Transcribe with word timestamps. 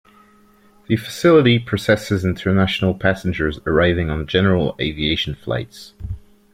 The 0.87 0.95
facility 0.95 1.59
processes 1.59 2.25
international 2.25 2.95
passengers 2.95 3.59
arriving 3.67 4.09
on 4.09 4.25
general 4.25 4.75
aviation 4.79 5.35
flights. 5.35 5.93